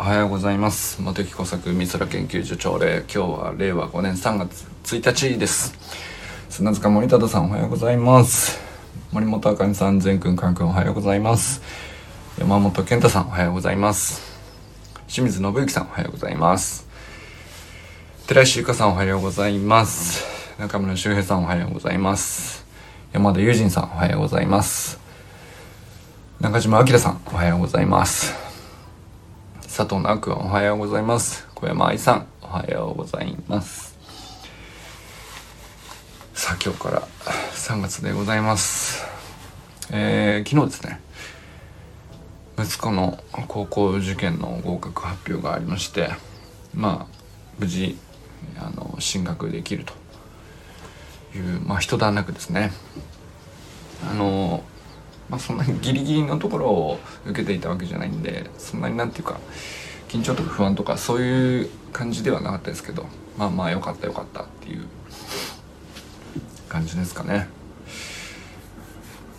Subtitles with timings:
[0.00, 1.02] おはようございます。
[1.02, 3.00] 茂木工作美空研究所長令。
[3.00, 4.66] 今日は令和5年3月
[4.96, 5.74] 1日です。
[6.48, 8.58] 砂塚森忠さんおはようございます。
[9.12, 11.60] 森本あかねさん全くんかんくんおはようございます。
[12.38, 14.22] 山本健太さんおはようございます。
[15.06, 16.88] 清水信之さんおはようございます。
[18.26, 20.24] 寺石ゆかさんおはようございます。
[20.58, 22.64] 中村修平さんおはようございます。
[23.12, 24.98] 山田友人さんおはようございます。
[26.40, 28.49] 中島明さんおはようございます。
[29.72, 31.46] 佐藤直君おはようございます。
[31.54, 33.96] 小山愛さんおはようございます。
[36.34, 37.02] さあ今日から
[37.52, 39.06] 3月でございます。
[39.92, 41.00] えー、昨日ですね
[42.58, 46.10] 息子の高校受験の合格発表がありまして
[46.74, 47.14] まあ
[47.60, 47.96] 無事
[48.58, 52.72] あの進学できるというまあ一段落ですね。
[54.10, 54.49] あの
[55.40, 59.40] そんなにギリギリのところを受けていたわけじゃないんでそんなになんていうか
[60.08, 64.84] 緊張とか不安とかそういう感じではなかったですけどまあまあよかったよかったっていう
[66.68, 67.48] 感じですかね。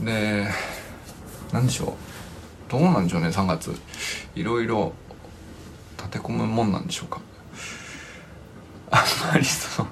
[0.02, 0.48] で
[1.54, 1.96] 何でしょ
[2.68, 2.72] う。
[2.72, 3.76] どうなんでしょうね3月。
[4.36, 4.94] いろいろ
[5.98, 7.22] 立て込むもんなんでしょうか。
[8.90, 9.90] あんまりその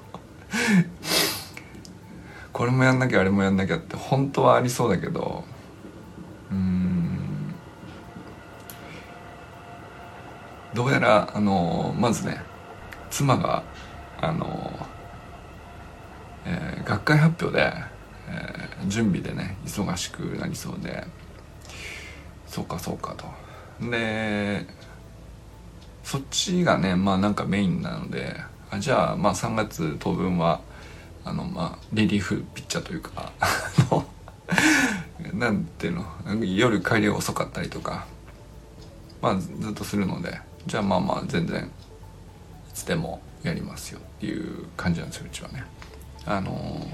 [2.52, 5.46] これもやんなきゃあれもやんなきゃって本当はありそうだけど
[6.52, 6.90] うん。
[10.74, 12.42] どうやらあのまずね
[13.10, 13.64] 妻が
[14.22, 14.72] あの、
[16.46, 17.74] えー、学会発表で、
[18.30, 21.06] えー、準備でね忙しくなりそうで
[22.48, 23.26] そうかそうかと。
[23.90, 24.66] で
[26.04, 28.36] そっちがねまあなんかメインなので
[28.72, 30.62] あじゃあまあ3月当分は
[31.24, 33.32] あのまあリリーフピッチャーというか
[35.40, 36.06] なんていうの？
[36.46, 38.06] 夜帰りが遅かったりとか。
[39.22, 40.40] まあずっとするので。
[40.68, 45.64] じゃあまあまあ全然いつでもやりますよっていう感じなんですようちはね。
[46.26, 46.86] あの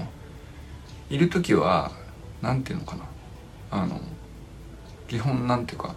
[1.10, 1.90] いる時は
[2.40, 3.02] なんていうのかな。
[3.72, 4.00] あの
[5.08, 5.96] 基本なんていうか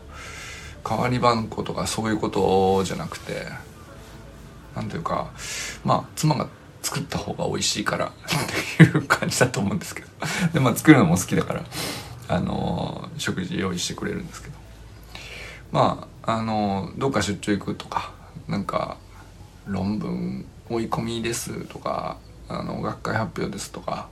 [0.84, 3.46] 代わり番号とかそういうことじゃなくて
[4.76, 5.32] なんていうか
[5.86, 6.48] まあ妻が
[6.82, 8.12] 作った方が美味しいからっ
[8.78, 10.08] ていう感じだと思うんですけど。
[10.54, 11.64] でまあ作るのも好きだから。
[12.30, 14.60] あの食事用意してくれるんですけど。
[15.72, 18.12] まああのどっか出張行くとか
[18.48, 18.98] なんか
[19.68, 24.10] 論文追い込みですとかあの学会発表ですとか、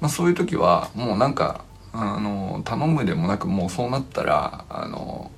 [0.00, 5.30] まあ、そういう時はもうなんかあの頼むでもなくもうそうなったらあの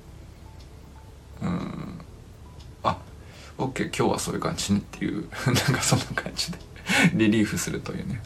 [1.41, 1.99] うん
[2.83, 2.97] あ
[3.57, 6.57] オッケー今日はそういう感じねっていう なんかそんな感じで
[7.13, 8.21] リリーフするというね。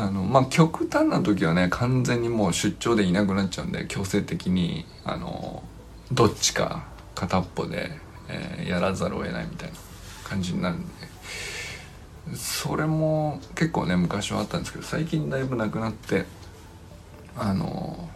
[0.00, 5.62] あのまあ極端な時はね完全にもう出張でいなくなっちゃうんで強制的にあの
[6.10, 6.84] どっちか
[7.14, 7.90] 片っぽで、
[8.28, 9.76] えー、やらざるを得ないみたいな
[10.24, 11.10] 感じになるんで。
[12.34, 16.26] それも結構ね昔はあったんですけど最近だいぶなくなって
[17.36, 18.08] あの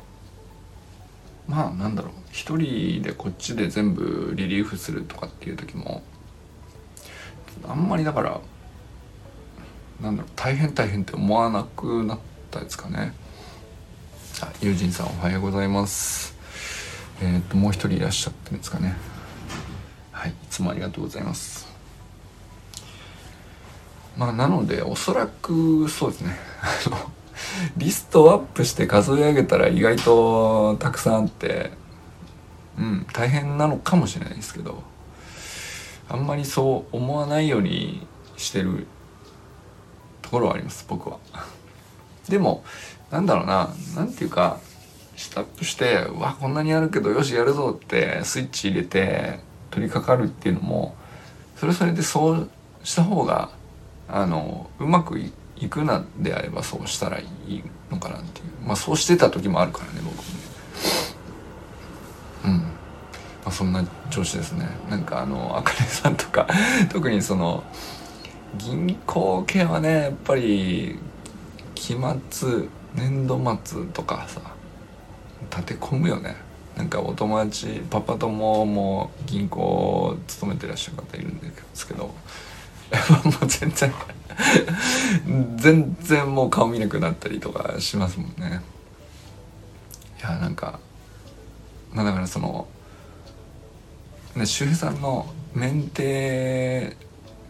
[1.48, 6.02] まあなんだろう一人でこっちで全部リリーフするとかっていう時も
[7.66, 8.40] あんまりだから
[10.00, 12.18] なんだろう大変大変って思わなくなっ
[12.50, 13.14] たですかね。
[14.42, 16.34] あ友人さんおはようございます。
[17.22, 18.96] えっ、ともう一人いらっしゃってるんですかね。
[20.12, 21.68] はいいつもありがとうございます。
[24.16, 26.36] まあなのでおそらくそうですね。
[27.76, 31.70] リストアップして数え上げたら意外とたくさんあって
[32.78, 34.82] うん大変なのかもしれないですけど
[36.08, 38.06] あんまりそう思わないように
[38.36, 38.86] してる
[40.34, 41.18] ころはあります僕は。
[42.28, 42.64] でも
[43.10, 44.58] なんだろうな何ていうか
[45.16, 49.40] スタップして「わこんなにやるけどよしやるぞ」ってスイッチ入れて
[49.70, 50.94] 取り掛かるっていうのも
[51.56, 52.50] それそれでそう
[52.82, 53.50] した方が
[54.08, 55.32] あのうまくい
[55.68, 58.46] くなであればそうしたらいいのかなっていう。
[58.66, 60.28] まあそうしてた時もあるからね僕もね。
[62.44, 62.58] うん。
[62.58, 62.66] ま
[63.46, 64.68] あそんな調子ですね。
[64.90, 66.46] なんかあのあかねさんとか
[66.92, 67.64] 特にその
[68.58, 70.98] 銀行系はねやっぱり
[71.74, 71.96] 期
[72.30, 74.40] 末年度末とかさ
[75.50, 76.36] 立て込むよね。
[76.76, 82.12] なんかお友達パパ友も銀行勤めてらっしゃる方いるんですけど
[82.90, 83.92] やっぱもう全然
[85.56, 88.60] 全然もう顔見なくなったりとかしますもんね。
[90.18, 90.80] いやなんか
[91.92, 92.66] まあだからその
[94.34, 96.96] ね周平さんのメンテ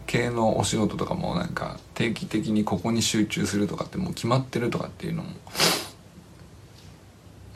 [0.05, 5.29] 系のお仕事とかもなんか定期的にここに集中するとかってもう決まってるとかっていうのも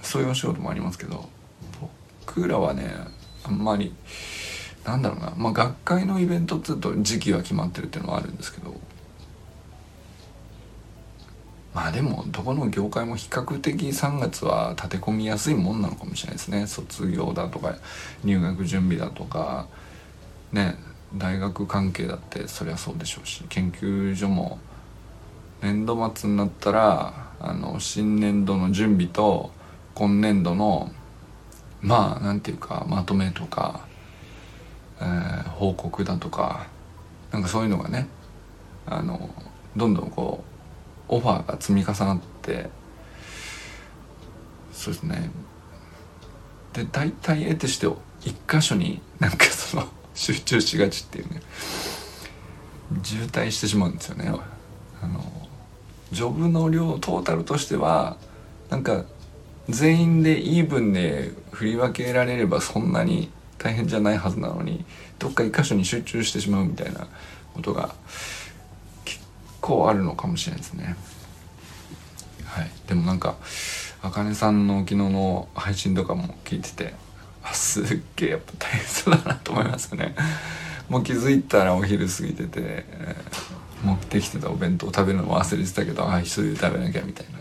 [0.01, 1.29] そういうお仕事もありますけど
[2.25, 2.91] 僕らはね
[3.43, 3.93] あんまり
[4.85, 8.73] なんだろうなまあ学会のイベントっていうと時期は決まってるっていうのはあるんですけど
[11.73, 16.65] まあでもどこの業界も比較的3月は立て込みやすいもんなのかもしれないですね。
[16.65, 17.75] 卒業だとか
[18.23, 19.67] 入学準備だとか
[20.51, 20.75] ね
[21.15, 24.59] 大学関係だってそりゃそうでしょうし研究所も
[25.61, 29.51] 年度末になったらあの新年度の準備と
[29.95, 30.91] 今年度の
[31.81, 33.81] まあなんていうかまとめとか、
[35.01, 36.67] えー、報告だとか
[37.31, 38.07] なんかそういうのがね
[38.85, 39.29] あの
[39.75, 40.43] どんどんこ
[41.09, 42.69] うオファーが積み重なって
[44.71, 45.31] そうですね。
[46.73, 47.87] で大体得てして
[48.21, 49.87] 一箇所になんかその
[50.19, 51.41] 集中しがちっていうね。
[53.03, 54.29] 渋滞してしまうんですよね。
[55.01, 55.23] あの
[56.11, 58.17] ジョブの量トータルとしては
[58.69, 59.05] なんか
[59.69, 64.83] 全員でイーブンで振り分けられればそんなに大変じゃないはずなのに
[65.19, 67.07] どっか一箇所に集中してしまうみたいな
[67.53, 67.95] ことが
[69.05, 69.21] 結
[69.61, 70.97] 構あるのかもしれないですね。
[72.43, 72.69] はい。
[72.87, 73.37] でもなんか
[74.01, 77.08] あかねさんの昨日の配信とかも聞いててあ
[77.53, 80.15] すっげえやっぱ大変そうだなと思いますね。
[80.89, 87.39] もう気づいたらお昼過ぎてて、えー、持ってきてたお弁当食べるのも忘れてたけどあ一人で食べなきゃみたいな。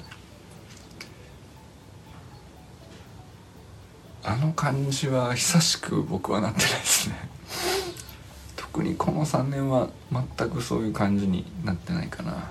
[4.24, 7.14] あの感じは久しく僕はなってないですね。
[8.56, 12.50] 特にこの3年は全くそういう感じになってないかな。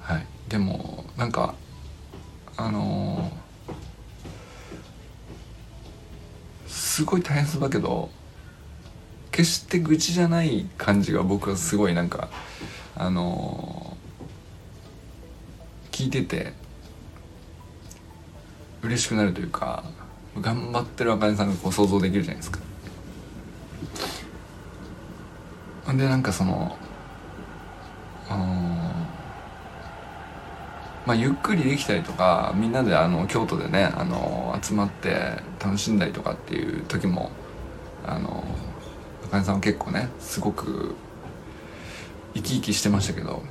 [0.00, 0.26] はい。
[0.48, 1.54] でもなんか
[2.56, 3.41] あのー
[6.92, 8.10] すごい大変そうだけど
[9.30, 12.28] 決して愚痴じゃない感じが僕はすごいなんか
[12.94, 16.52] あのー、聞いてて
[18.82, 19.84] 嬉しくなるというか
[20.38, 22.58] 頑張ってるあかねさんがこう想像できるじゃないですか。
[25.86, 26.76] でなんかその
[28.28, 28.72] あのー
[31.04, 35.10] まあ、ゆっくりできたりとかみんなであの京都でねあの集まって
[35.62, 37.30] 楽しんだりとかっていう時も
[38.06, 38.44] あの
[39.24, 40.94] 茜さんは結構ねすごく
[42.34, 43.42] 生き生きしてましたけど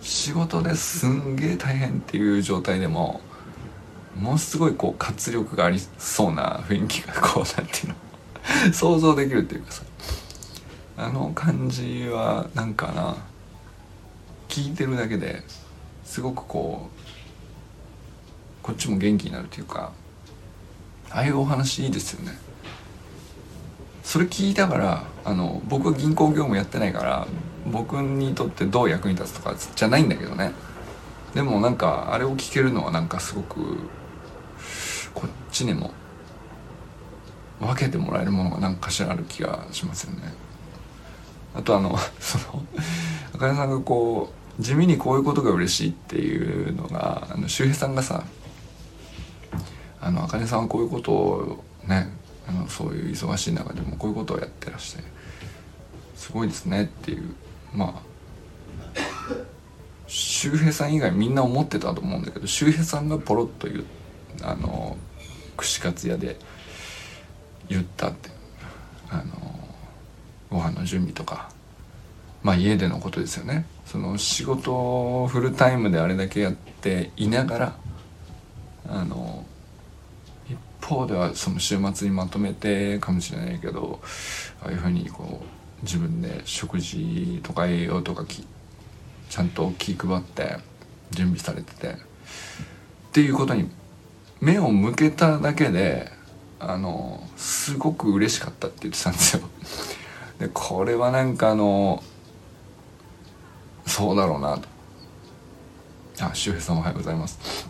[0.00, 3.22] 仕事ですんげえ大変っていう状態でも
[4.14, 9.82] ものすごいこう活力がありそうな雰囲気がこうなんていうの想像できるっていうかさ
[10.96, 13.16] あの感じはなんかな
[14.48, 15.42] 聞いてるだけで
[16.04, 19.92] すごくこうこっちも元気になるというか
[21.10, 22.32] ああいうお話いいですよね。
[24.02, 27.26] それ聞いたからあの僕は銀行業務やってないから
[27.66, 30.52] 僕にとってどう役に立つとかじゃないんだけどね。
[31.34, 33.78] でもなんかあれを聞けるのはなんかすごく
[35.14, 35.90] こっちにも
[37.60, 40.32] 分けてもらえるものが何かしらある気がしますよね。
[41.54, 42.64] あとあのその
[43.34, 48.24] あかねさんがこう地味にこういうことが嬉しいっていうのがあの周平さんがさ
[50.00, 52.08] あの茜さんはこういうことをね
[52.46, 55.02] あのそういう忙しい中でもこういうことをやってらして
[56.14, 57.34] すごいですねっていう
[57.74, 58.14] まあ
[60.06, 63.84] 周平さん以外みんな思ってたと思うんだけど周平さんがポロッと言う
[64.42, 64.96] あの
[65.56, 66.36] 串カツ屋で
[67.68, 68.30] 言ったって
[69.10, 69.24] あの
[70.50, 71.50] ご飯の準備とか
[72.42, 73.64] まあ家でのことですよね。
[73.84, 77.76] その仕事をフルタイムであれだけやっていながら
[78.88, 79.44] あの
[80.48, 84.00] 一方ではその週末にまとめてかもしれないけど
[84.62, 88.46] ああいうふうにこう自分で食事とか栄養とかき
[89.28, 90.58] ちゃんと気配って
[91.10, 91.96] 準備されててっ
[93.12, 93.70] ていうことに
[94.40, 96.10] 目を向けただけで
[96.58, 99.42] あのすごく嬉しかったって言ってたんですよ。
[100.38, 102.02] でこれはなんかあの
[103.86, 104.58] そうだろうな。
[104.58, 104.68] と
[106.20, 107.68] あ周平さんおはようございます。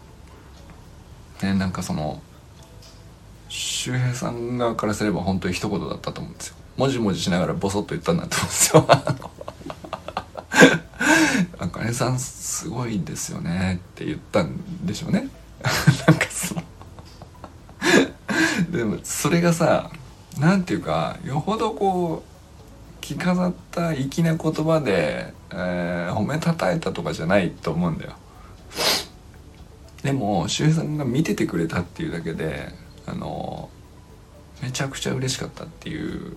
[1.42, 2.20] ねなんかその
[3.48, 6.56] 周平さん側からすれば本当に一言だったと思うんですよ。
[6.76, 8.86] もじもじしながらボソッと言ったんだと思うんですよ。
[11.58, 15.28] あかねさんすごいんですよねって言ったんでしょうね。
[16.06, 16.62] なんかその
[18.70, 19.90] でもそれがさ
[20.38, 22.28] なんていうかよほどこう
[23.00, 28.12] 着飾った粋な言葉で、えー、褒めたたえたとかじゃないと思うんだよ。
[30.02, 32.68] でも周平さんが見ててくれたっていうだけで
[33.06, 33.70] あの
[34.62, 36.36] めちゃくちゃ嬉しかったっていう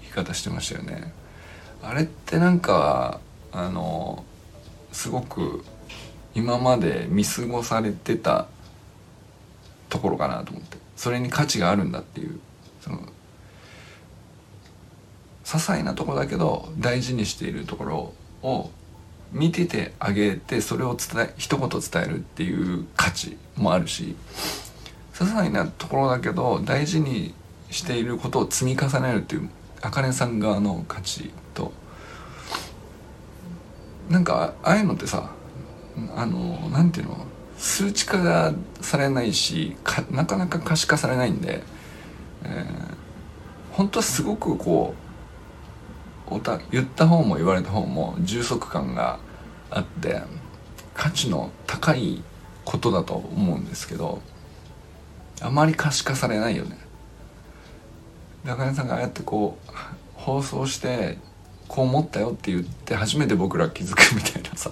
[0.00, 1.12] 言い方してましたよね。
[1.82, 3.20] あれってなんか
[3.52, 4.24] あの
[4.92, 5.64] すごく
[6.34, 8.46] 今まで見過ごされてた
[9.88, 10.82] ところかなと思って。
[11.02, 12.38] それに価値があるんだっていう
[12.80, 13.04] その些
[15.44, 18.70] 細なとこだけど大事にしているところを
[19.32, 24.14] 見ててあげてそれを伝え一言伝えるっていう価値もあるし
[25.14, 27.34] 些細なところだけど大事に
[27.70, 29.48] していることを積み重ねるっていう
[29.80, 31.72] あかねさん側の価値と
[34.10, 35.30] なんかああいうのってさ
[36.14, 39.76] あのなんていうの数値化されないし
[40.10, 41.62] なかなか可視化されないんで、
[42.44, 45.01] えー、本当はすごくこう
[46.26, 49.18] おた言った方も言われた方も充足感が
[49.70, 50.22] あって
[50.94, 52.22] 価値の高い
[52.64, 54.20] ことだと思うんですけど
[55.40, 56.78] あまり可視化されないよね。
[58.44, 59.72] 中根さんがああやってこう
[60.14, 61.18] 放送して
[61.68, 64.70] こう思ったよって言って初めて僕ら気づくみたいなさ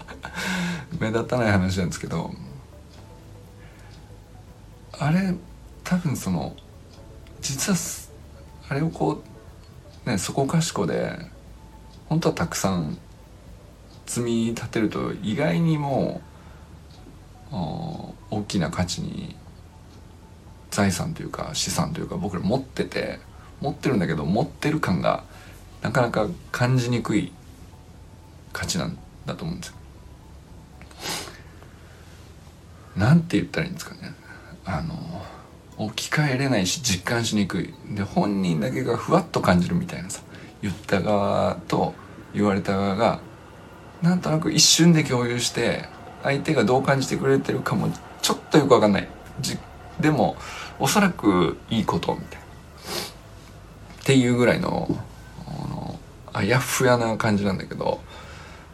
[0.98, 2.32] 目立たない話なんですけど
[4.92, 5.34] あれ
[5.84, 6.54] 多分その
[7.40, 7.78] 実は
[8.68, 9.22] あれをこ
[10.06, 11.16] うねそこかしこで
[12.10, 12.98] 本当はたくさん
[14.04, 16.20] 積み立てると意外にも
[18.30, 19.36] 大きな価値に
[20.70, 23.20] 財産というか資産というか僕ら持ってて
[23.60, 25.24] 持ってるんだけど持ってる感が
[25.82, 27.32] なかなか感じにくい
[28.52, 29.74] 価値なんだと思うんですよ。
[32.96, 34.14] なんて言ったらいいんですかね。
[34.64, 34.94] あの
[35.76, 40.22] 置き換えれないし実感しにくいで本人だけがふわっと感じるみたいなさ
[40.62, 41.94] 言った側と
[42.34, 43.20] 言われた側が
[44.02, 45.88] なんとなく一瞬で共有して
[46.22, 47.88] 相手がどう感じてくれてるかも
[48.22, 49.08] ちょっとよくわかんない。
[50.00, 50.36] でも
[50.78, 52.44] おそらくいいことみたいな。
[54.02, 54.88] っていうぐらいの
[56.32, 58.00] あやふやな感じなんだけど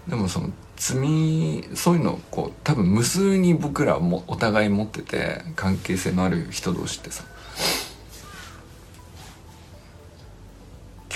[0.09, 7.25] でもその積みそういうのをこう多分無数に僕らもお互い持ってて関係性のある人同士ってさ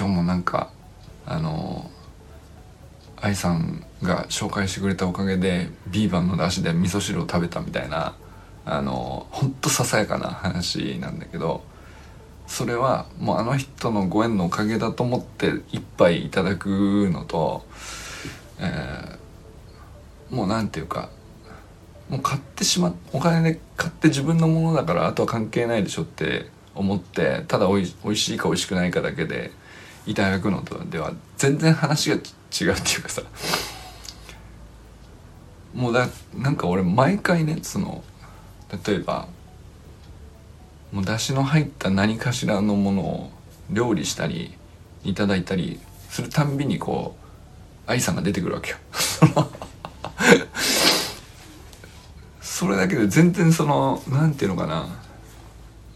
[0.01, 0.71] 今日もなんか
[1.27, 1.91] あの
[3.21, 8.17] 愛さんが紹介してくれたおかげでビーバンの出汁で味噌汁を食べたみたいな
[8.65, 11.63] あのほんとささやかな話なんだけど
[12.47, 17.67] それはもうあの人のご縁のおかげだと思って一杯いただくのと、
[18.59, 21.11] えー、もうなんていうか
[22.09, 29.51] もう買ってしまお金で買って自分のものだからあとは関係ないでしょって思ってただおいおいしいかおいしくないかだけで
[30.07, 33.23] いただくのとでは全然話が違うっていうかさ。
[35.75, 38.03] もうだなんか俺毎回ねその
[38.87, 39.29] 例えば
[40.93, 43.31] もう出汁の入った何かしらのものを
[43.71, 44.55] 料理したり
[45.05, 45.79] いただいたり
[46.09, 47.15] するたんびにこ
[47.87, 48.77] う愛さんが出てくるわけよ。
[52.41, 54.89] それだけで全然その何て言うのかな。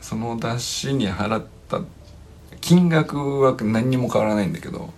[0.01, 1.81] その出汁に払った
[2.65, 4.89] 金額は何にも変わらないんだけど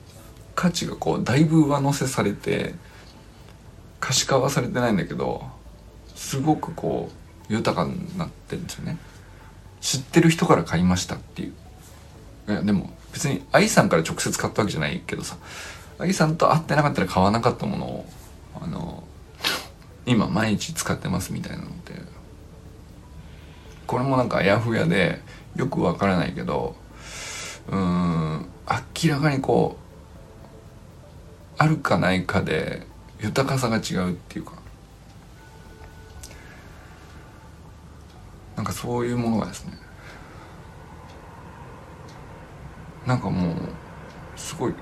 [0.55, 2.77] 価値がこうだいぶ上乗せされて
[3.99, 5.45] 可視化はされてないんだけど
[6.15, 8.99] すごくこう豊かになってるんですよね。
[9.81, 11.55] 知ってる人から買いましたっていう。
[12.49, 15.37] いやでも別に愛さんから直接買ったわけじゃないけどさ
[15.99, 18.07] 愛さんと会ってなかったら買わなかったものを
[18.61, 19.03] あの
[20.07, 21.95] 今毎日使ってますみたいなので
[23.89, 25.21] これもなんかあやふやで
[25.57, 26.77] よくわからないけど
[27.69, 28.47] うん。
[29.05, 29.87] 明らかにこう
[31.59, 32.87] あるかないかで
[33.21, 34.53] 豊かさが違うっていうか。
[38.57, 39.73] なんかそういうものがですね。
[43.07, 43.55] なんかもう
[44.35, 44.75] すごい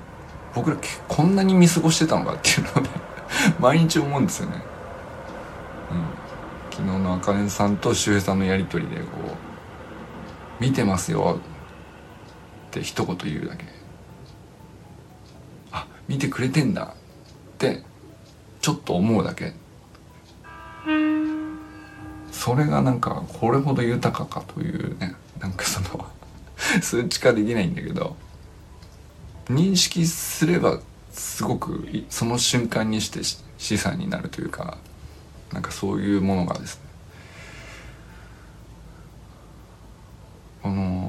[0.53, 0.77] 僕ら
[1.07, 2.89] こんなに見過ごしてたのかっていうので
[3.59, 4.55] 毎日思うんですよね。
[5.91, 6.05] うん、
[6.71, 9.35] 昨日のあかねさんと周平さんのやり取りでこう
[10.59, 11.39] 「見てますよ」
[12.75, 13.65] って一言言うだけ。
[15.71, 17.83] あ見てくれてんだって
[18.59, 19.53] ちょっと思うだけ。
[22.31, 26.05] それがなんかこれほど豊かかというねなんかその
[26.81, 28.15] 数値化できないんだけど
[29.45, 30.79] 認識すれば
[31.11, 33.21] すごくその瞬間にして
[33.57, 34.77] 資産になるというか
[35.53, 36.81] なんかそういうものがですね。
[40.63, 41.04] あの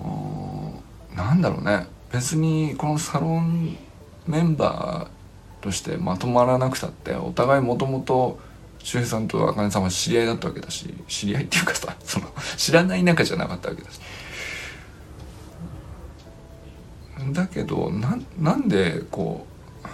[1.17, 1.87] なんだろうね。
[2.13, 3.77] 別にこのサロン
[4.27, 8.39] メンバーとしてまとまらなくたってお互いもともと
[8.79, 14.01] 周平さんと茜さんは知り合いだったわけだし知り合いっていうかさ その知らない仲じゃなかったわけだし。
[17.33, 19.47] だけどななんでこ
[19.83, 19.87] う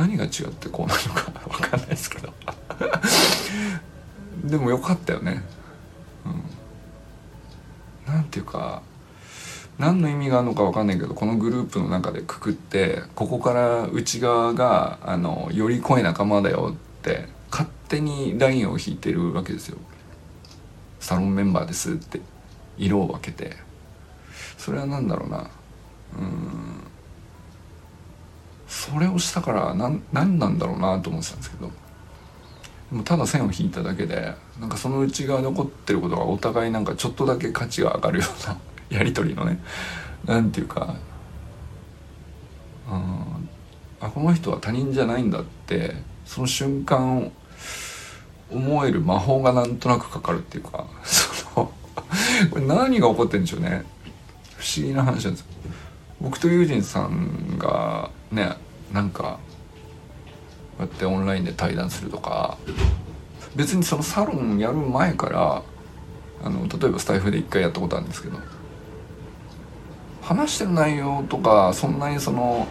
[0.00, 2.32] 何が違ってこうなるのか 分かんないですけど。
[4.44, 5.42] でもよかったよね。
[6.24, 8.14] うん。
[8.14, 8.82] なんていうか
[9.78, 19.78] 何の意味があるのか分かんないけどこのグループの中でくくってここから内側があのより濃い仲間だよって勝手にラインを引いてるわけですよ。
[21.00, 22.20] サロンメンバーですって
[22.76, 23.56] 色を分けて。
[24.56, 25.38] それは何だろうな。
[25.38, 25.48] うん。
[28.66, 31.70] それをしたから何何なんだろうなと思ってたんですけど。
[32.90, 38.58] もただ線を引いただけでなんかその内側に起こってることがお互いなんかちょっとだけ価値が上がるような
[38.90, 39.60] やり取りのね。
[40.24, 40.96] なんていうか
[42.90, 43.48] うん
[44.00, 47.32] あこの人は他人じゃないんだってその瞬間を
[48.50, 51.72] 思える魔法がなんとなくかかるっていうか その
[52.50, 53.84] これ何が起こってんでしょうね。
[54.56, 55.46] 不思議な話なんです
[56.20, 58.56] 僕とユージンさんがね
[58.92, 59.38] なんか
[60.76, 62.58] こうやってオンラインで対談するとか
[63.54, 65.62] 別にそのサロンやる前から
[66.44, 68.38] あの例えばスタイフで一回やったことあるんですけど
[70.28, 72.66] 話してる内容とかそんなにその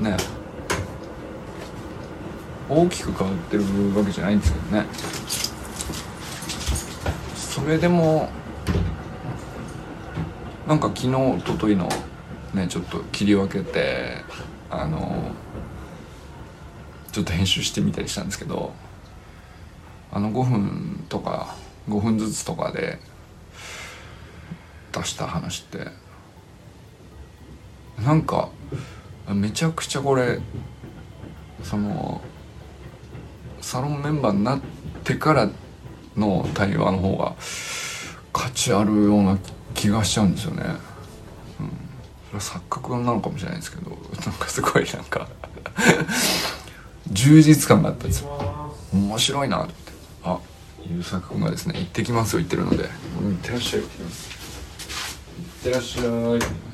[0.00, 0.16] ね
[2.70, 3.62] 大きく変わってる
[3.94, 4.86] わけじゃないんですけどね。
[7.34, 8.30] それでも
[10.66, 11.86] なんか昨日一昨日の
[12.54, 14.24] ねちょっと切り分けて
[14.70, 15.32] あの
[17.12, 18.72] ちょっと編集してみたりしたんですけど
[20.10, 21.54] あの5分とか
[21.90, 22.98] 5分ずつとかで
[24.92, 26.09] 出した話って
[28.04, 28.48] なんか
[29.28, 30.40] めちゃくちゃこれ
[31.62, 32.20] その
[33.60, 34.60] サロンメンバーになっ
[35.04, 35.48] てから
[36.16, 37.34] の対話の方が
[38.32, 39.38] 価値あるような
[39.74, 40.62] 気がしちゃうんですよね。
[40.62, 41.70] うん、
[42.28, 43.98] それは錯覚なのかもしれないですけどなん
[44.34, 45.28] かすごいなんか
[47.12, 48.74] 充実感があったんですよ。
[48.92, 49.74] 面白いなって。
[50.24, 50.38] あ
[50.88, 52.88] 優作君がですね「行ってきます」よ言ってるので
[53.22, 53.90] 「行ってらっしゃい」行っ
[55.62, 56.69] てらっしゃい。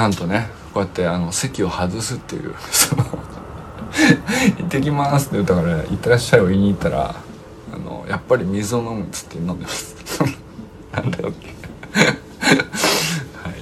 [0.00, 2.54] なんとねこうやってあの席を外すっていう
[4.56, 7.14] 行ってきますって言ったから行ってらっしゃいを言いに行ったら
[7.70, 9.94] あのやっぱり水を飲むっつって飲んでます。
[10.90, 11.48] なんだよって。
[12.00, 12.12] は
[13.50, 13.56] い。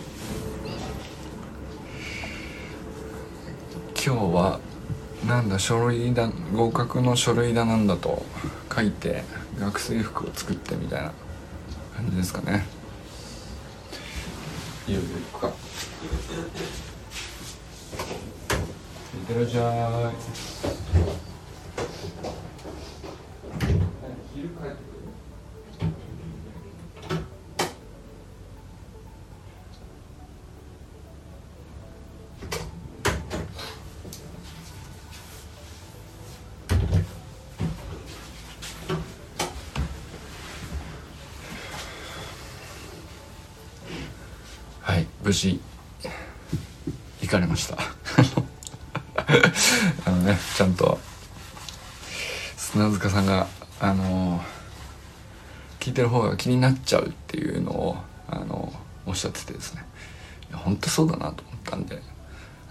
[3.97, 4.61] 今日は
[5.27, 8.25] なんだ書類だ合格の書類だなんだと
[8.73, 9.25] 書いて
[9.59, 11.11] 学生服を作ってみたいな
[11.97, 12.78] 感じですかね。
[14.91, 15.49] ゆうべ行くか。
[15.49, 15.55] いっ
[19.27, 20.11] てらっしゃ
[21.05, 21.08] い。
[45.29, 45.61] 無事
[47.21, 47.77] 行かれました。
[50.07, 50.99] あのねちゃんと
[52.57, 53.47] 砂塚さんが
[53.79, 54.43] あの
[55.81, 58.73] 聞いてる方が気になっちゃうっていうのをあの
[59.05, 59.85] おっしゃっててですね。
[60.49, 62.03] いや本当そうだなと思ったんで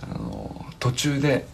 [0.01, 1.45] あの途中で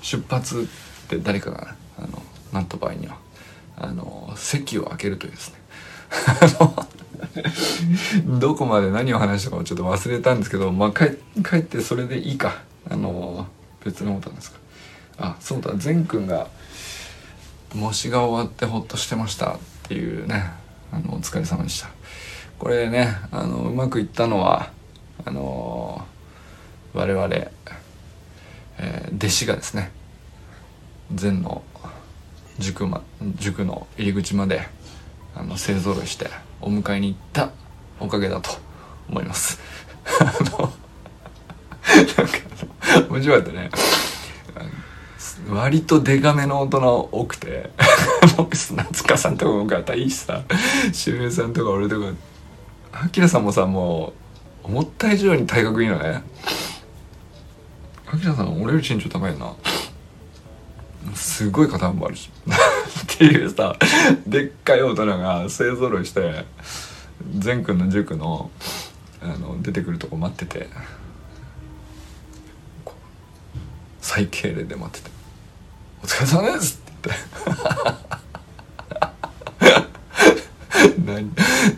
[0.00, 3.18] 出発って誰かがあのなんと場合には
[3.76, 5.58] あの席を開けるというですね。
[8.26, 12.62] どこまで何を話したかをちょっと忘れたんですけどまあ帰帰ってそれでいいか。
[12.90, 13.46] あの
[13.84, 14.58] 別のことなんですか。
[15.18, 15.72] あそうだ。
[15.76, 16.48] 善くんが
[17.74, 20.50] 模試が終わってほっとしてましたっていうね。
[20.92, 21.88] あのお疲れ様でした。
[22.58, 24.70] これねあのうまくいったのは
[25.24, 26.04] あの
[26.92, 29.90] 我々、えー、弟子がですね
[31.14, 31.62] 禅の
[32.58, 33.02] 塾,、ま、
[33.36, 34.68] 塾の入り口まで
[35.34, 36.28] あの勢ぞろいして
[36.60, 37.50] お迎えに行った
[37.98, 38.50] おかげだと
[39.08, 39.58] 思います。
[40.20, 40.24] あ
[40.58, 40.72] の
[42.16, 42.38] なんか
[43.10, 43.70] 面白かったね。
[45.48, 47.70] 割とデカめの大人多くて
[48.52, 49.94] 砂塚さんとかもがた。
[49.94, 50.42] いいしさ
[50.92, 52.06] 周平さんとか俺とか。
[52.92, 54.12] あきらさんもさも
[54.64, 56.22] う思った以上に体格いいのね。
[58.06, 59.54] あきらさん俺より身長高いな。
[61.14, 62.30] すごい肩もあるし。
[63.28, 63.76] ていうさ
[64.26, 66.44] でっかい大人が勢ぞろいして
[67.38, 68.50] 善くんの塾の
[69.22, 70.68] あの出てくるとこ待ってて
[74.00, 75.14] 最敬礼で待ってて
[76.02, 77.10] 「お疲れ様です!」って
[79.54, 79.78] 言っ
[80.90, 81.32] て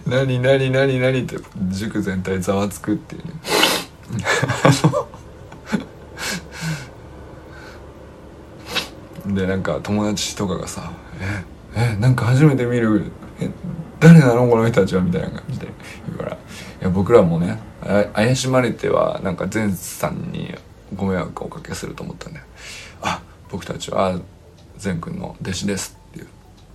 [0.07, 1.37] 何何何何何って
[1.71, 3.33] 塾全体ざわつくっていうね
[9.27, 10.91] でなんか友達とかがさ
[11.77, 13.11] 「ええなんか初めて見る。
[13.41, 13.51] え
[14.01, 15.67] 誰なのこの人たちは」みたいな感じで。
[16.07, 16.33] 言うから。
[16.33, 16.37] い
[16.81, 17.59] や僕らもね
[18.13, 20.55] 怪しまれてはなんか前さんに
[20.95, 22.41] ご迷惑をおかけすると思ったんで
[23.03, 24.19] 「あ僕たちは
[24.77, 26.27] 善くんの弟子です」っていう。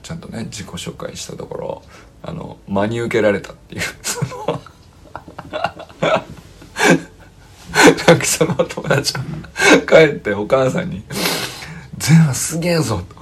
[0.01, 1.83] ちゃんとね自己紹介したところ
[2.23, 3.81] あの真に受けられたっていう。
[4.01, 4.61] その
[8.07, 9.21] なんかその友達が
[9.87, 11.03] 帰ってお母さんに
[11.97, 13.19] 「善はすげえぞ」と。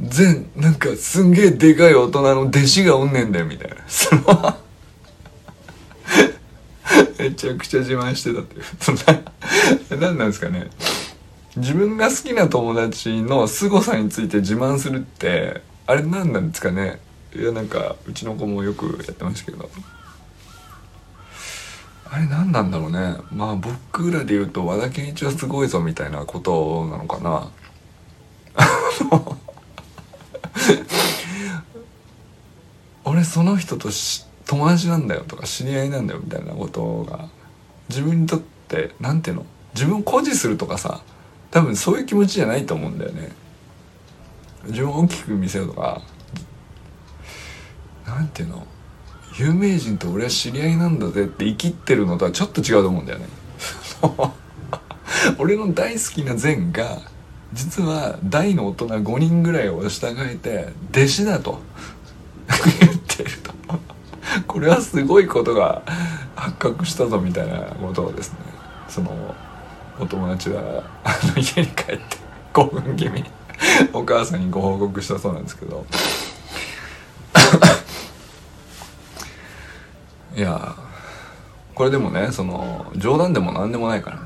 [0.00, 3.76] 全なんかすんげえでかい大人の弟子がおんねんだよみたいな。
[3.86, 4.22] その
[7.18, 8.64] めちゃくちゃ自慢してたっていう。
[8.80, 9.02] そんな
[9.98, 10.70] 何なんですかね。
[11.56, 17.00] 自分が好きな友達の凄さについて自慢するってあれ何なんですかね。
[17.34, 19.68] いやなんかうちの子もよくやってましたけど。
[22.10, 23.16] あれ何なんだろうね。
[23.32, 27.48] まあ僕らで言うと和田健一はすごいぞみたいなことなのかな。
[33.04, 33.88] 俺その人と
[34.46, 37.28] 友達なんだよとか知り合いなんだよみたいなことが
[37.88, 39.46] 自分にとって何ていうの？
[39.74, 41.02] 自分を誇示するとかさ
[41.50, 43.32] 多分そういう気持ちじゃないと思うんだよね。
[44.66, 46.00] 自分を大きく見せるとか。
[48.06, 48.66] 何ていうの？
[49.36, 53.26] 有名人と俺は知り合いなんだぜって生きってるのとはちょっと違うと思うんだよね。
[55.38, 56.98] 俺の大好きな善が
[57.54, 61.60] 実は大の大人5人ぐらいを従えて弟子だと。
[62.80, 63.54] 言ってると。
[64.46, 65.82] これはすごいことが
[66.34, 68.38] 発覚したぞみたいなことをですね。
[68.88, 69.34] その
[69.98, 72.02] お友達はあの家に帰って
[72.52, 73.30] 興奮気味に
[73.92, 75.86] お母さんにご報告したそうなんですけど。
[80.36, 80.74] いや
[81.76, 84.22] これでもねその冗談でも何でもないからね。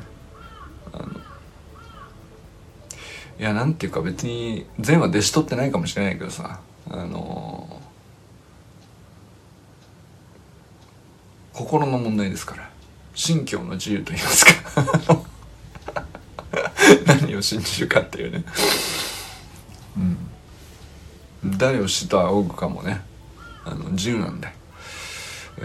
[3.38, 7.80] いやなんていうか別に善は弟子取ってないかもしれないけどさあの
[11.52, 12.70] 心の問題ですから。
[13.18, 14.52] 信教の自由と言いますか。
[17.20, 18.44] 何を信じるかっていうね。
[19.96, 21.58] うん。
[21.58, 23.02] 誰を死と仰ぐかもね。
[23.64, 24.48] あの自由なんで
[25.60, 25.62] え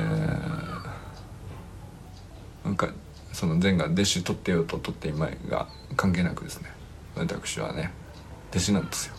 [2.63, 2.89] ー、なんか
[3.31, 6.72] その善が弟子取ってようと取っていまいが関係なくですね。
[7.15, 7.91] 私はね
[8.51, 9.15] 弟子なんですよ。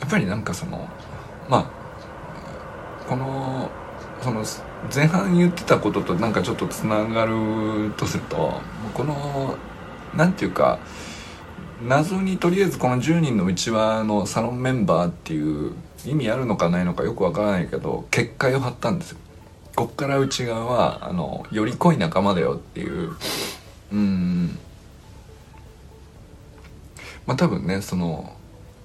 [0.00, 0.88] やっぱりなんかその
[1.48, 3.70] まあこの
[4.22, 4.44] その
[4.94, 8.60] 前半言ってたこととなんかちょっとつながるとすると
[8.94, 9.56] この
[10.14, 10.78] なんていうか
[11.86, 15.72] 謎にとりあえずこの10人のうちわのサロンメンバーっていう
[16.04, 19.18] 意味あるのかないのかよくわからないけど結界を張ったんですよ。
[19.76, 23.12] こっから内側はあのより濃い仲間だよっていう
[23.92, 24.58] うん
[27.28, 28.34] まあ多分ねその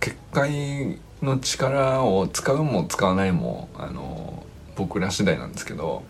[0.01, 4.43] 結界の力を使うも使わないもあの
[4.75, 6.03] 僕ら次第なんですけど、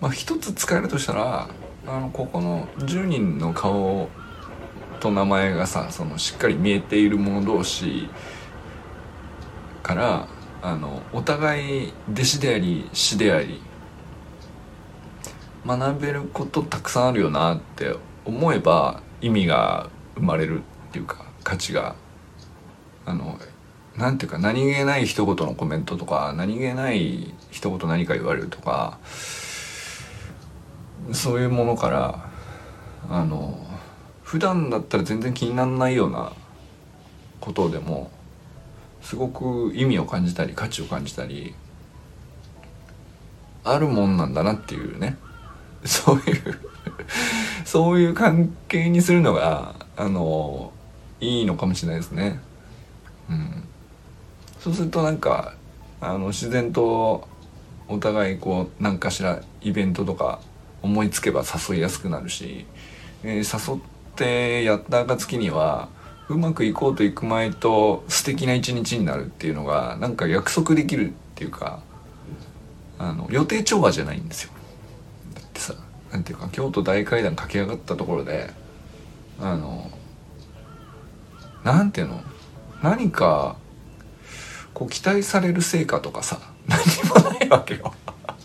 [0.00, 1.50] まあ、一つ使えるとしたら
[1.86, 4.08] あのここの10人の顔
[4.98, 8.08] と名前がさそのしっかり見えている者同士
[9.82, 10.26] から
[10.62, 13.60] あのお互い弟子であり師であり
[15.66, 21.94] 学べることたくさんあるよなって思えば意味が生まれるっていうか価値が
[23.06, 23.38] あの
[23.96, 28.98] なんていうか何気ない一言のコメントとか何気ない一言何か言われるとか
[31.10, 32.28] そういうものから
[33.08, 33.58] あの
[34.22, 36.34] 普段だったら全然気にならないような
[37.40, 38.10] ことでも
[39.00, 41.54] すごく意味を感じたり価値を感じたり
[43.64, 45.16] あるもんなんだなっていうね。
[45.84, 46.60] そういう
[47.64, 50.72] そういう関係にするのがあの
[51.20, 52.40] いいのかもしれないですね。
[53.30, 53.64] うん、
[54.60, 55.54] そうするとなんか
[56.00, 57.26] あの自然と
[57.88, 60.40] お互いこう何かしらイベントとか
[60.82, 62.66] 思いつけば誘いやすくなるし、
[63.22, 63.82] えー、誘っ
[64.16, 65.88] てやった暁には
[66.28, 71.80] うまくいこうといく前と素敵な一日になるっていうのがなんか約束できるっていうか
[72.98, 74.52] あの予定調和じゃないんですよ。
[75.34, 75.74] だってさ
[76.12, 78.50] なんていうか京都大階段駆け上がったところで
[79.40, 79.90] あの
[81.64, 82.20] なんていうの？
[82.82, 83.56] 何か
[84.72, 86.78] こう期待される成果とかさ 何
[87.24, 87.92] もないわけよ。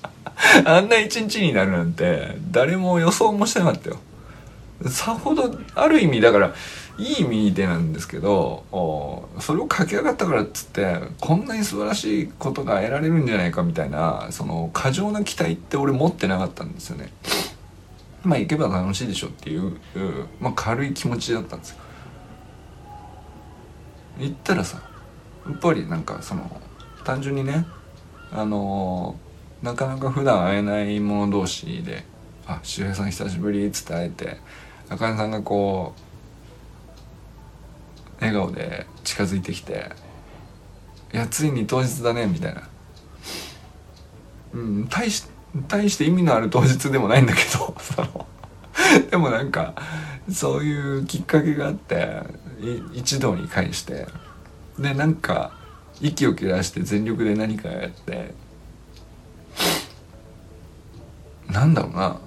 [0.66, 3.98] あんな一日になるなんて誰も予想もしてなかったよ。
[4.88, 6.54] さほどある意味だから
[6.98, 8.64] いい意味でなんですけど
[9.40, 17.14] それを駆け上がったからっつってこんなに素晴らしいことが得られるんじゃないかみたいなその過剰な期待って俺持ってなかったんですよね。
[18.24, 19.78] まあ行けば楽しいでしょっていう、
[20.40, 21.78] まあ、軽い気持ちだったんですよ。
[24.20, 24.82] 行ったらさ
[25.46, 26.62] やっぱりなんかその
[27.04, 27.66] 単純にね
[28.32, 32.06] あのー、なかなか普段会えない者同士で
[32.48, 34.38] 「あ周平さん久しぶり」っつって会えて
[34.90, 36.02] あかねさんがこう
[38.20, 39.92] 笑顔で近づいてきて
[41.14, 42.64] 「いやついに当日だね」みたいな。
[44.54, 45.26] うん大し
[45.68, 48.28] 大して意味のある当日でもないんだけどその
[49.10, 49.74] でもなんか
[50.32, 52.24] そういうきっかけがあって
[52.94, 54.08] 一堂に会して
[54.80, 55.52] でなんか
[56.02, 58.34] 息を切らして全力で何かやって
[61.50, 62.20] なんだろうな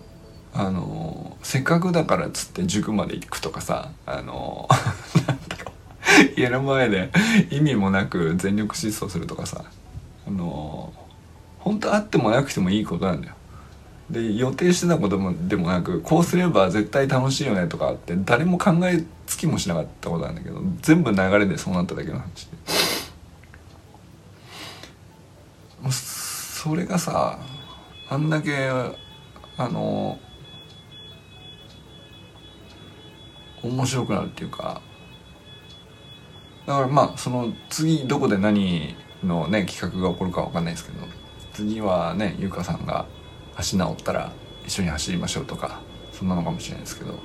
[0.55, 4.68] あのせっかくだからっつって塾まで行くとかさあの
[6.37, 7.11] 家の前で
[7.51, 9.64] 意味もなく全力疾走するとかさ
[10.27, 10.92] あの
[11.59, 13.36] 本当あってもなくてもいいことなんだよ。
[14.11, 22.57] で予定してたこともでもなくこうすれば絶対楽しいよねとかって誰も考えつきもしなかったことなんだけど全部流れでそうなっただけの話で。
[25.90, 27.38] それがさ
[28.09, 28.71] あんだけ
[29.57, 30.19] あの
[33.62, 34.81] 面白くなるっていうか
[36.66, 41.07] だからまあその次どこで何のね企画が起こるか分かんないですけど
[41.53, 43.07] 次はね優香さんが
[43.57, 44.33] 足治ったら
[44.66, 45.81] 一緒に走りましょうとか
[46.12, 47.19] そんなのかもしれないですけど。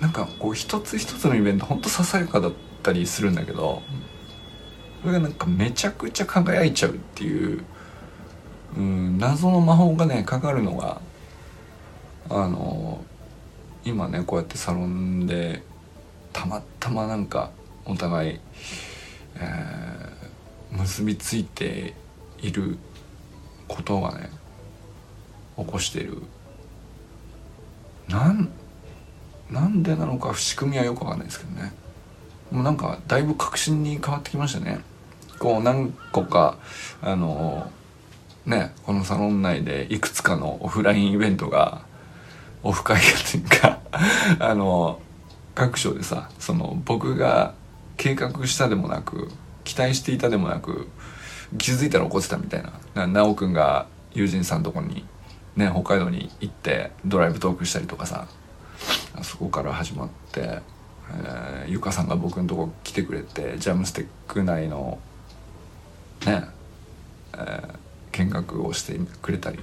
[0.00, 2.52] なんかこう一つ一つのイベントほんとささやかだっ
[2.82, 3.82] たりするんだけど
[5.00, 7.64] それがなんかめちゃくちゃ輝いちゃうっていう、
[8.76, 11.00] うん、謎の魔法がねかかるのが
[12.28, 13.04] あの
[13.84, 15.62] 今ねこうやってサロンで
[16.32, 17.50] たまたまなんか
[17.84, 18.40] お互い、
[19.36, 21.94] えー、結びついて
[22.46, 22.78] いる
[23.68, 24.30] ことがね
[25.56, 26.22] 起こしている。
[28.08, 28.48] なん
[29.50, 31.72] なんでなのか仕組みはよくわかんないですけどね。
[32.50, 34.80] もうなんかだいぶ確信に変わってきましたね。
[35.38, 36.58] こう何個か
[37.02, 37.70] あの
[38.46, 41.82] ねこのサロン内でいくつかのオフラインイベントが
[42.62, 43.80] オフ会というか
[44.38, 45.00] あの
[45.54, 47.54] 各所でさその僕が
[47.96, 49.30] 計画したでもなく
[49.64, 50.88] 期待していたでもなく
[51.58, 52.72] 気づいたら怒ってたみたいな。
[52.94, 55.04] 奈くんが友人さんとこに
[55.56, 58.26] ね北海道に行ってドライブトークしたりとかさ
[59.22, 60.60] そこから始まって、
[61.10, 64.98] えー、ゆかさんが僕のとこ来てくれてジャムステック内の
[66.26, 66.44] ね、
[67.34, 67.68] えー、
[68.12, 69.58] 見学をしてくれたり。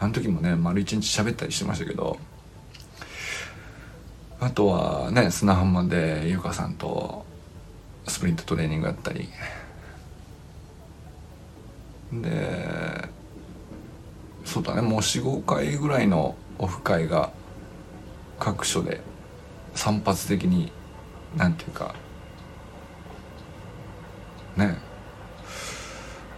[0.00, 2.18] あの時もね丸一日喋ったりしてましたけど
[4.40, 7.24] あとはね砂浜でゆかさんと
[8.06, 9.28] スプリントトレーニングやったり。
[12.22, 13.08] で
[14.44, 17.32] そうだねもう45回ぐらいのオフ会が
[18.38, 19.00] 各所で
[19.74, 20.72] 散発的に
[21.36, 21.94] なんていうか
[24.56, 24.78] ね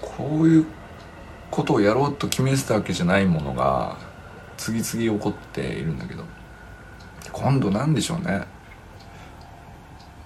[0.00, 0.66] こういう
[1.50, 3.98] ことをやろうと決めてたわけじゃないものが
[4.56, 6.24] 次々起こっているんだけど
[7.32, 8.46] 今度何でしょうね。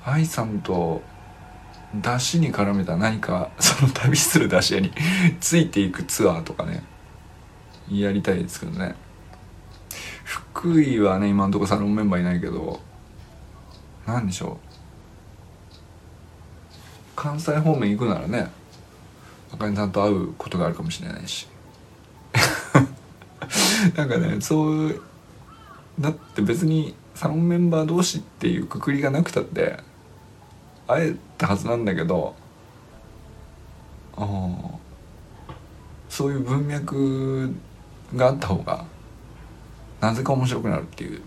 [0.05, 1.03] 愛さんと
[1.95, 4.93] 出汁に絡めた何か その旅する出汁屋に
[5.41, 6.85] ついていくツアーとかね。
[7.91, 8.95] やりたいですけどね。
[10.25, 12.81] 福井はね今んとこサロンメンバーいないけど
[14.07, 14.71] 何でしょう。
[17.17, 18.51] 関西方面行くならね
[19.53, 21.49] あかねさんと会うことがあるかもしれないし。
[23.97, 25.03] なんかねそう
[25.99, 29.79] だって別にサロンメンバー同士っていうくくりがなくたって
[30.91, 32.35] 会えたはずなんだけど
[34.17, 34.59] あ
[36.09, 37.55] そういう文脈
[38.15, 38.85] があった方が
[40.01, 41.23] なぜか面白くなるっていう。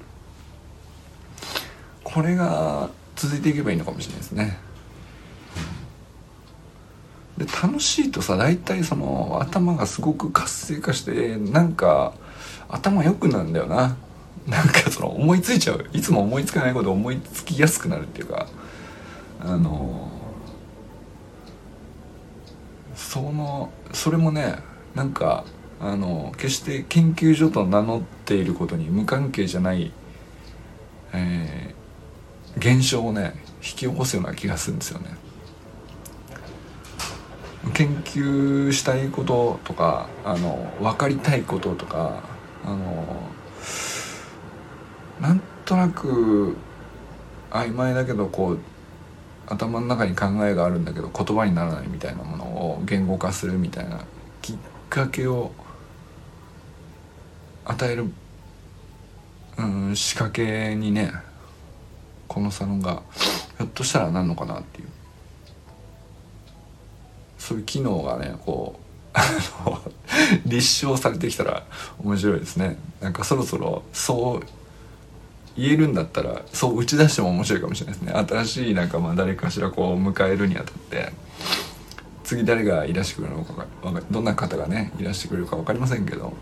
[2.04, 4.58] これが続いていけばいいのかもしれないですね。
[7.38, 12.13] で楽しいとさ大体その頭がすごく活性化してなんか
[12.69, 13.95] 頭良くなんだよな。
[14.47, 15.86] なんかその思いついちゃう。
[15.93, 18.47] いつも思いつかないこと思いつきやすくなるっていうか。
[19.45, 20.10] あの
[22.95, 24.58] そのそれもね
[24.95, 25.43] なんか
[25.79, 29.91] あの決して研究所と名乗っていることに無関係じゃない、
[31.13, 35.15] えー、現象をね引き起こすような気がするんですよね。
[37.73, 42.21] 研究したいこととかあの分かりたいこととか
[42.65, 43.29] あの
[45.21, 46.58] なんとなく
[47.51, 48.60] 曖昧だけどこう
[49.53, 54.01] 頭の中に考えがあるんだけど言葉にならないみたいなものを言語化するみたいな
[54.41, 54.55] きっ
[54.89, 55.51] かけを
[57.65, 58.11] 与える、
[59.57, 61.11] うん、仕掛けにね
[62.27, 63.03] このサロンが
[63.57, 64.87] ひょっとしたらなんのかなっていう。
[67.43, 68.79] そういう機能がねこ
[69.13, 71.65] う 立証されてきたら
[72.01, 72.77] 面白いですね。
[73.01, 74.62] なんかそろそろそう
[75.55, 78.13] 言えるんだったらそう打ち出しても面白いかもしれないですね。
[78.13, 81.11] 新しいなんかまあ誰かしらこう迎えるにあたって
[82.23, 83.67] 次誰がいらしてくるのか
[84.09, 86.33] どんな方がねいらしてくれるか分かりませんけど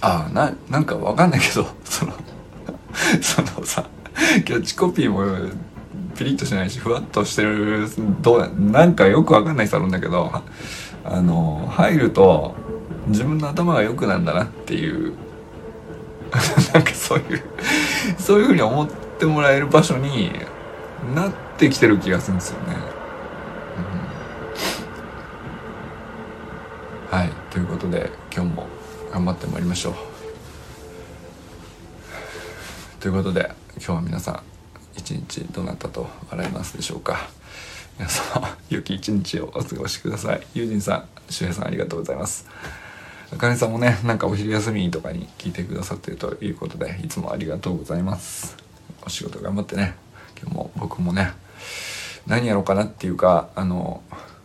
[0.00, 2.12] ああななんか分かんないけど その
[3.20, 3.84] そのさ
[4.44, 5.50] キャッチコピーも
[6.14, 7.88] ピリッとしないしふわっとしてる
[8.20, 10.30] どうなんかよく分かんないサロンだけど
[11.04, 12.54] あの入ると
[13.08, 15.14] 自分の頭が良くなんだなっていう
[16.74, 17.42] なんかそういう
[18.18, 20.32] そういうふうに思ってもらえる場所に
[21.14, 22.76] なってきてる気がするんですよね。
[27.12, 28.66] うん、はいということで今日も
[29.12, 29.94] 頑張ってまいりましょう。
[33.00, 34.40] ということで今日は皆さん
[34.96, 37.28] 一日どなったと笑いますでしょうか
[37.98, 40.44] 皆様良き一日をお過ごしください。
[40.54, 42.46] 友人さん周平さんありがとうございます。
[43.32, 48.56] あかねさんもねなんかお昼休みとかに聞いてくださってるということでいつもありがとうございます。
[49.04, 49.94] お仕事頑張ってね。
[50.40, 51.32] 今日も僕もね
[52.26, 54.02] 何やろうかなっていうかあの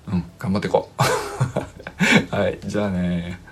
[0.08, 1.02] うん頑張っていこう。
[2.36, 3.49] はいじゃあね。